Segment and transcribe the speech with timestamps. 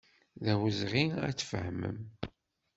[0.43, 1.99] D awezɣi ad tfehmem.